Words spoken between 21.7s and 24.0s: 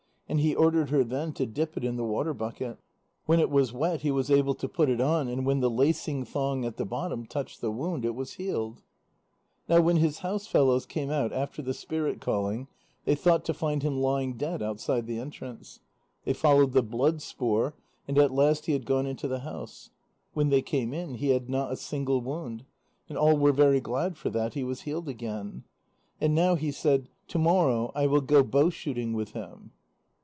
a single wound, and all were very